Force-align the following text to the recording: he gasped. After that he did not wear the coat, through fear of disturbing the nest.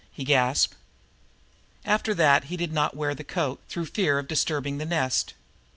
he 0.11 0.23
gasped. 0.23 0.73
After 1.85 2.15
that 2.15 2.45
he 2.45 2.57
did 2.57 2.73
not 2.73 2.97
wear 2.97 3.13
the 3.13 3.23
coat, 3.23 3.61
through 3.69 3.85
fear 3.85 4.17
of 4.17 4.27
disturbing 4.27 4.79
the 4.79 4.85
nest. 4.87 5.35